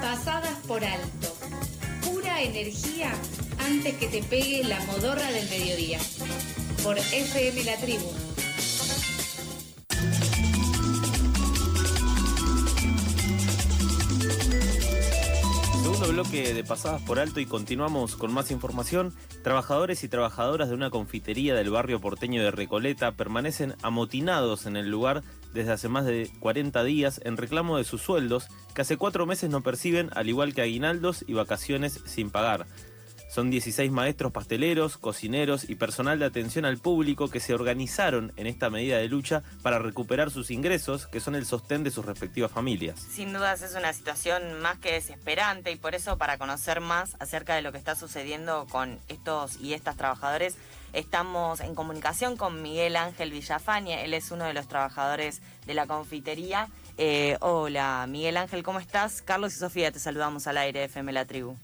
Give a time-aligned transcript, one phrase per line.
[0.00, 1.36] pasadas por alto.
[2.04, 3.12] Pura energía
[3.58, 5.98] antes que te pegue la modorra del mediodía.
[6.82, 8.10] Por FM La Tribu
[16.10, 19.14] bloque de pasadas por alto y continuamos con más información.
[19.42, 24.90] Trabajadores y trabajadoras de una confitería del barrio porteño de Recoleta permanecen amotinados en el
[24.90, 25.22] lugar
[25.52, 29.50] desde hace más de 40 días en reclamo de sus sueldos que hace cuatro meses
[29.50, 32.66] no perciben, al igual que aguinaldos y vacaciones sin pagar.
[33.30, 38.48] Son 16 maestros pasteleros, cocineros y personal de atención al público que se organizaron en
[38.48, 42.50] esta medida de lucha para recuperar sus ingresos, que son el sostén de sus respectivas
[42.50, 42.98] familias.
[42.98, 47.54] Sin dudas es una situación más que desesperante y por eso para conocer más acerca
[47.54, 50.56] de lo que está sucediendo con estos y estas trabajadores,
[50.92, 55.86] estamos en comunicación con Miguel Ángel Villafaña, él es uno de los trabajadores de la
[55.86, 56.68] confitería.
[56.98, 59.22] Eh, hola Miguel Ángel, ¿cómo estás?
[59.22, 61.56] Carlos y Sofía, te saludamos al aire FM La Tribu.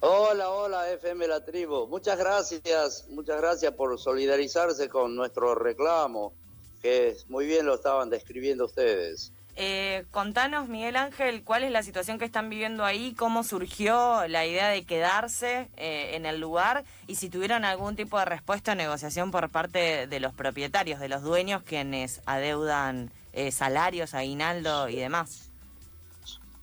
[0.00, 1.86] Hola, hola FM La Tribu.
[1.86, 6.34] Muchas gracias, muchas gracias por solidarizarse con nuestro reclamo,
[6.82, 9.32] que muy bien lo estaban describiendo ustedes.
[9.56, 14.44] Eh, contanos, Miguel Ángel, cuál es la situación que están viviendo ahí, cómo surgió la
[14.44, 18.74] idea de quedarse eh, en el lugar y si tuvieron algún tipo de respuesta o
[18.74, 24.96] negociación por parte de los propietarios, de los dueños quienes adeudan eh, salarios, aguinaldo y
[24.96, 25.50] demás.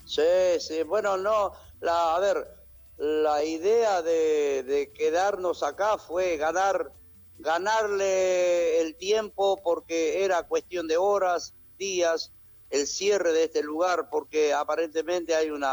[0.06, 2.46] Sí, sí, bueno, no, la, a ver,
[2.98, 6.92] la idea de, quedarnos acá fue ganar,
[7.40, 12.34] ganarle el tiempo porque era cuestión de horas, días,
[12.72, 15.64] el cierre de este lugar, porque aparentemente hay un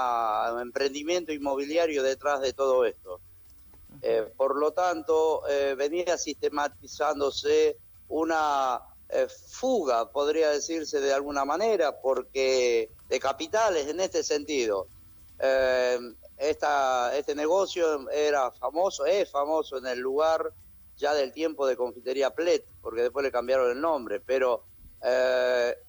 [0.60, 3.20] emprendimiento inmobiliario detrás de todo esto.
[4.02, 7.76] Eh, por lo tanto, eh, venía sistematizándose
[8.08, 14.88] una eh, fuga, podría decirse de alguna manera, porque de capitales en este sentido
[16.36, 20.52] esta, este negocio era famoso, es famoso en el lugar
[20.96, 24.64] ya del tiempo de Confitería Plet, porque después le cambiaron el nombre, pero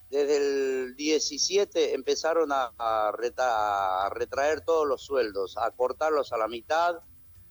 [0.09, 6.99] desde el 17 empezaron a, retraer todos los sueldos, a cortarlos a la mitad,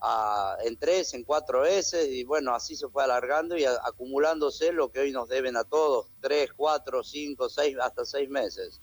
[0.01, 4.91] a, en tres, en cuatro veces, y bueno, así se fue alargando y acumulándose lo
[4.91, 8.81] que hoy nos deben a todos, tres, cuatro, cinco, seis, hasta seis meses.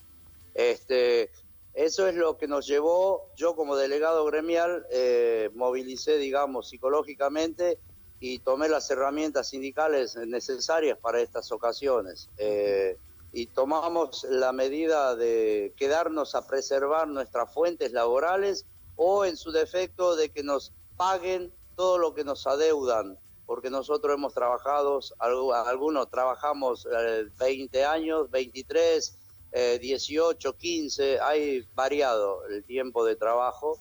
[0.54, 1.30] Este,
[1.74, 7.78] eso es lo que nos llevó, yo como delegado gremial, eh, movilicé, digamos, psicológicamente
[8.20, 12.30] y tomé las herramientas sindicales necesarias para estas ocasiones.
[12.38, 12.96] Eh,
[13.36, 18.64] y tomamos la medida de quedarnos a preservar nuestras fuentes laborales
[18.96, 24.14] o en su defecto de que nos paguen todo lo que nos adeudan, porque nosotros
[24.14, 26.88] hemos trabajado, algunos trabajamos
[27.38, 29.18] 20 eh, años, 23,
[29.82, 33.78] 18, eh, 15, hay variado el tiempo de trabajo,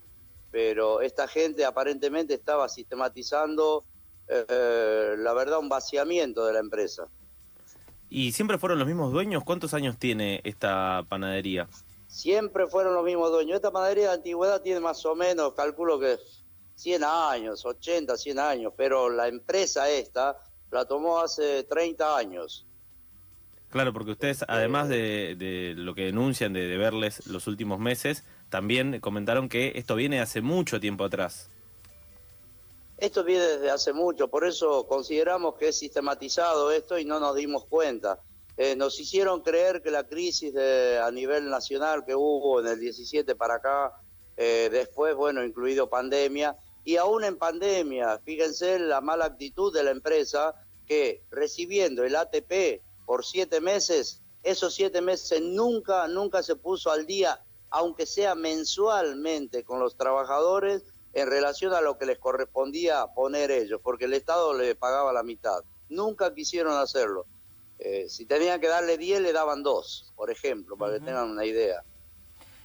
[0.51, 3.85] pero esta gente aparentemente estaba sistematizando,
[4.27, 7.07] eh, la verdad, un vaciamiento de la empresa.
[8.17, 9.43] ¿Y siempre fueron los mismos dueños?
[9.43, 11.67] ¿Cuántos años tiene esta panadería?
[12.07, 13.57] Siempre fueron los mismos dueños.
[13.57, 16.15] Esta panadería de antigüedad tiene más o menos, calculo que
[16.75, 20.37] 100 años, 80, 100 años, pero la empresa esta
[20.71, 22.65] la tomó hace 30 años.
[23.67, 29.49] Claro, porque ustedes, además de, lo que denuncian de, verles los últimos meses, también comentaron
[29.49, 31.51] que esto viene hace mucho tiempo atrás.
[33.05, 37.35] Esto viene desde hace mucho, por eso consideramos que es sistematizado esto y no nos
[37.35, 38.19] dimos cuenta.
[38.57, 42.79] Eh, nos hicieron creer que la crisis de, a nivel nacional que hubo en el
[42.79, 43.93] 17 para acá,
[44.37, 49.91] eh, después, bueno, incluido pandemia, y aún en pandemia, fíjense la mala actitud de la
[49.91, 50.55] empresa
[50.87, 57.05] que recibiendo el ATP por siete meses, esos siete meses nunca, nunca se puso al
[57.05, 57.39] día,
[57.69, 60.81] aunque sea mensualmente, con los trabajadores
[61.15, 65.23] en relación a lo que les correspondía poner ellos, porque el Estado le pagaba la
[65.23, 65.63] mitad.
[65.87, 67.25] Nunca quisieron hacerlo.
[67.79, 71.45] Eh, si tenían que darle 10, le daban dos, por ejemplo, para que tengan una
[71.45, 71.83] idea.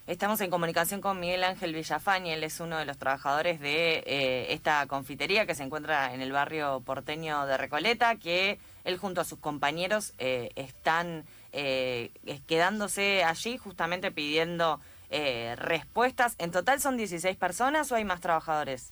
[0.09, 4.53] Estamos en comunicación con Miguel Ángel Villafañe, él es uno de los trabajadores de eh,
[4.53, 9.25] esta confitería que se encuentra en el barrio porteño de Recoleta, que él junto a
[9.25, 12.11] sus compañeros eh, están eh,
[12.49, 14.81] quedándose allí justamente pidiendo
[15.11, 16.35] respuestas.
[16.39, 18.91] ¿En total son 16 personas o hay más trabajadores?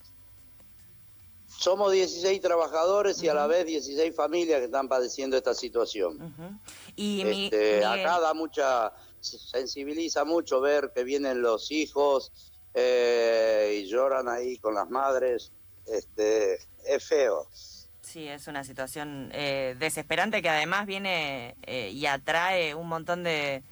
[1.46, 6.34] Somos 16 trabajadores y a la vez 16 familias que están padeciendo esta situación.
[6.94, 12.32] Y este, acá da mucha sensibiliza mucho ver que vienen los hijos
[12.74, 15.52] eh, y lloran ahí con las madres.
[15.86, 17.48] Este, es feo.
[18.02, 23.62] Sí, es una situación eh, desesperante que además viene eh, y atrae un montón de,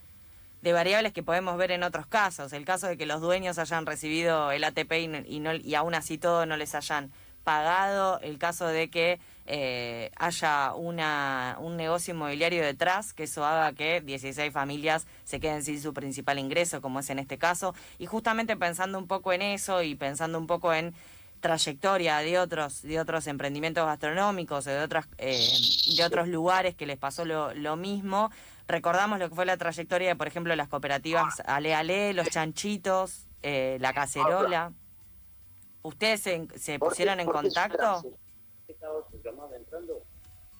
[0.67, 2.53] de variables que podemos ver en otros casos.
[2.53, 4.93] El caso de que los dueños hayan recibido el ATP
[5.29, 7.13] y, no, y aún así todo no les hayan
[7.45, 13.77] pagado, el caso de que eh, haya una, un negocio inmobiliario detrás, que eso haga
[13.77, 17.73] que 16 familias se queden sin su principal ingreso, como es en este caso.
[18.01, 20.95] Y justamente pensando un poco en eso y pensando un poco en
[21.39, 25.47] trayectoria de otros de otros emprendimientos gastronómicos de otras eh,
[25.97, 28.31] de otros lugares que les pasó lo, lo mismo
[28.69, 33.27] recordamos lo que fue la trayectoria de por ejemplo las cooperativas Ale Ale los chanchitos
[33.43, 34.73] eh, la cacerola.
[35.83, 38.03] Ustedes se, se pusieron en contacto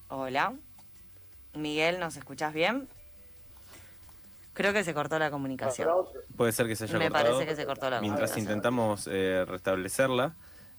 [0.09, 0.53] Hola.
[1.53, 2.87] Miguel, ¿nos escuchas bien?
[4.53, 5.89] Creo que se cortó la comunicación.
[6.35, 10.35] Puede ser que se haya Me parece que se cortó la Mientras intentamos eh, restablecerla,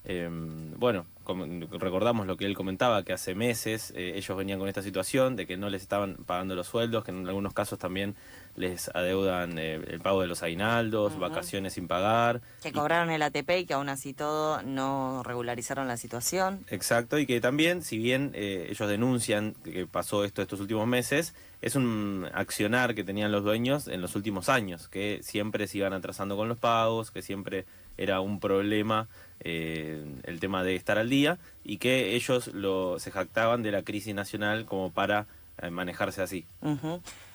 [0.08, 0.28] eh,
[0.76, 5.36] bueno, recordamos lo que él comentaba, que hace meses eh, ellos venían con esta situación
[5.36, 8.16] de que no les estaban pagando los sueldos, que en algunos casos también
[8.56, 12.40] les adeudan eh, el pago de los aguinaldos, vacaciones sin pagar.
[12.62, 16.64] Que cobraron el ATP y que aún así todo no regularizaron la situación.
[16.68, 21.34] Exacto, y que también, si bien eh, ellos denuncian que pasó esto estos últimos meses,
[21.60, 25.92] es un accionar que tenían los dueños en los últimos años, que siempre se iban
[25.92, 27.66] atrasando con los pagos, que siempre
[27.96, 29.08] era un problema
[29.40, 33.82] eh, el tema de estar al día y que ellos lo, se jactaban de la
[33.82, 35.26] crisis nacional como para
[35.60, 36.46] eh, manejarse así.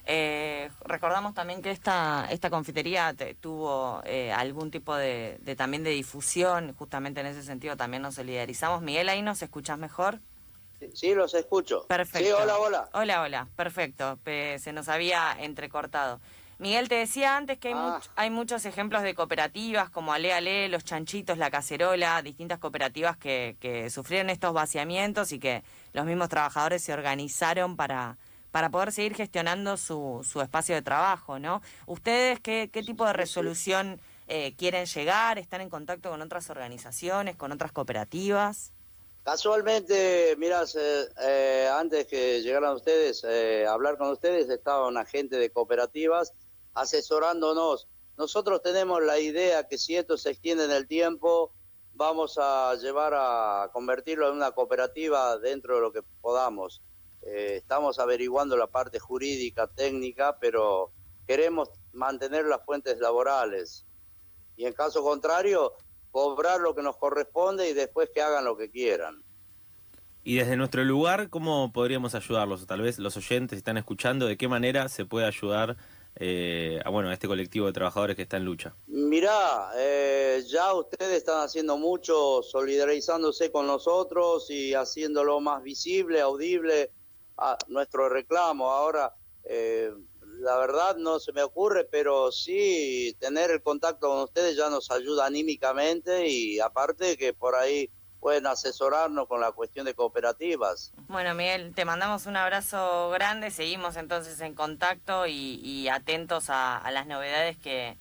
[0.05, 4.01] Eh, recordamos también que esta, esta confitería tuvo
[4.35, 8.81] algún tipo de, también de difusión, justamente en ese sentido también nos solidarizamos.
[8.81, 10.19] Miguel, ahí nos escuchas mejor.
[10.93, 11.85] Sí, los escucho.
[11.87, 12.27] Perfecto.
[12.27, 12.89] Sí, hola, hola.
[12.93, 14.19] Hola, hola, perfecto.
[14.25, 16.19] se nos había entrecortado.
[16.59, 17.99] Miguel, te decía antes que hay, ah.
[18.15, 23.57] hay muchos ejemplos de cooperativas como Ale Ale, Los Chanchitos, La Cacerola, distintas cooperativas que,
[23.59, 25.63] que sufrieron estos vaciamientos y que
[25.93, 28.17] los mismos trabajadores se organizaron para,
[28.51, 31.61] para poder seguir gestionando su, su espacio de trabajo, ¿no?
[31.87, 35.39] ¿Ustedes qué, qué tipo de resolución eh, quieren llegar?
[35.39, 38.71] ¿Están en contacto con otras organizaciones, con otras cooperativas?
[39.23, 45.49] Casualmente, mirá, eh, antes que llegaran ustedes, eh, hablar con ustedes, estaba un agente de
[45.49, 46.33] cooperativas
[46.73, 47.87] asesorándonos.
[48.17, 51.53] Nosotros tenemos la idea que si esto se extiende en el tiempo,
[51.93, 56.81] vamos a llevar a convertirlo en una cooperativa dentro de lo que podamos.
[57.21, 60.91] Eh, estamos averiguando la parte jurídica, técnica, pero
[61.25, 63.85] queremos mantener las fuentes laborales.
[64.57, 65.73] Y en caso contrario,
[66.13, 69.23] cobrar lo que nos corresponde y después que hagan lo que quieran.
[70.23, 72.67] Y desde nuestro lugar, ¿cómo podríamos ayudarlos?
[72.67, 75.75] Tal vez los oyentes están escuchando, ¿de qué manera se puede ayudar
[76.15, 78.75] eh, a, bueno, a este colectivo de trabajadores que está en lucha?
[78.85, 86.91] Mirá, eh, ya ustedes están haciendo mucho, solidarizándose con nosotros y haciéndolo más visible, audible
[87.37, 88.69] a nuestro reclamo.
[88.69, 89.15] Ahora,
[89.45, 89.91] eh,
[90.43, 94.91] la verdad no se me ocurre, pero sí tener el contacto con ustedes ya nos
[94.91, 100.91] ayuda anímicamente y aparte que por ahí pueden asesorarnos con la cuestión de cooperativas.
[101.07, 107.07] Bueno, Miguel, te mandamos un abrazo grande, seguimos entonces en contacto y, atentos a, las
[107.07, 107.97] novedades que,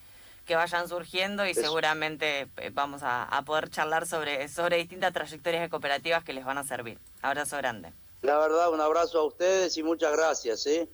[0.49, 6.25] vayan surgiendo y seguramente eh, vamos a, poder charlar sobre, sobre distintas trayectorias de cooperativas
[6.25, 6.99] que les van a servir.
[7.23, 7.93] Abrazo grande.
[8.21, 10.63] La verdad, un abrazo a ustedes y muchas gracias.
[10.63, 10.89] ¿sí?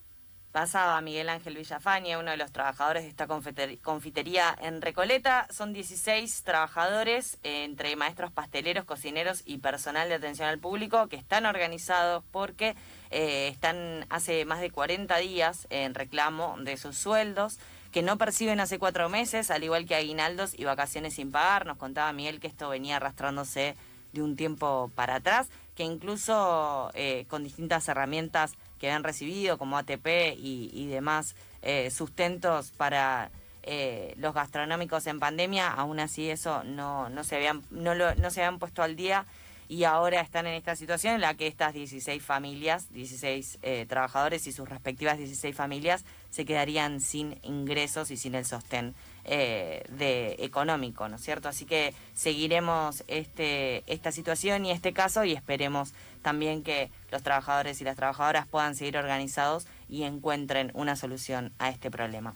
[0.59, 5.47] Pasaba Miguel Ángel Villafaña, uno de los trabajadores de esta confitería en Recoleta.
[5.53, 11.47] Son 16 trabajadores, entre maestros pasteleros, cocineros y personal de atención al público, que están
[11.47, 12.75] organizados porque
[13.13, 17.61] eh, están hace más de 40 días en reclamo de sus sueldos,
[17.93, 21.67] que no perciben hace cuatro meses, al igual que aguinaldos y vacaciones sin pagar.
[21.67, 23.77] Nos contaba Miguel que esto venía arrastrándose
[24.13, 29.79] de un tiempo para atrás, que incluso eh, con distintas herramientas que han recibido como
[29.79, 33.31] ATP y, demás eh, sustentos para
[33.63, 38.43] eh, los gastronómicos en pandemia, aún así eso no, no, se habían, no, no se
[38.43, 39.25] habían puesto al día
[39.69, 44.47] y ahora están en esta situación en la que estas 16 familias, 16 eh, trabajadores
[44.47, 48.95] y sus respectivas 16 familias se quedarían sin ingresos y sin el sostén
[49.25, 51.51] eh, de económico, ¿no es cierto?
[51.51, 57.81] Así que seguiremos este, esta situación y este caso y esperemos también que los trabajadores
[57.81, 62.35] y las trabajadoras puedan seguir organizados y encuentren una solución a este problema.